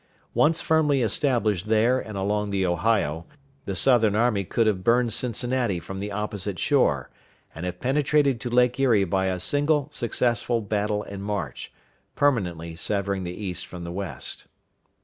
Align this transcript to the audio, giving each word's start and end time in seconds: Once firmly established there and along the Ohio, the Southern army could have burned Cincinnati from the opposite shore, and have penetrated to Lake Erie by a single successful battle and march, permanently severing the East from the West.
Once 0.33 0.61
firmly 0.61 1.03
established 1.03 1.67
there 1.67 1.99
and 1.99 2.17
along 2.17 2.49
the 2.49 2.65
Ohio, 2.65 3.27
the 3.65 3.75
Southern 3.75 4.15
army 4.15 4.43
could 4.43 4.65
have 4.65 4.83
burned 4.83 5.13
Cincinnati 5.13 5.79
from 5.79 5.99
the 5.99 6.11
opposite 6.11 6.57
shore, 6.57 7.11
and 7.53 7.67
have 7.67 7.79
penetrated 7.79 8.41
to 8.41 8.49
Lake 8.49 8.79
Erie 8.79 9.03
by 9.03 9.27
a 9.27 9.39
single 9.39 9.89
successful 9.91 10.59
battle 10.59 11.03
and 11.03 11.21
march, 11.23 11.71
permanently 12.15 12.75
severing 12.75 13.25
the 13.25 13.35
East 13.37 13.67
from 13.67 13.83
the 13.83 13.91
West. 13.91 14.47